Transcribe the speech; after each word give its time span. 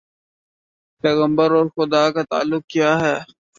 پیغمبر 1.03 1.49
اور 1.51 1.65
خدا 1.75 2.03
کا 2.13 2.21
تعلق 2.31 2.63
کیا 2.73 2.91
ہے؟ 3.01 3.15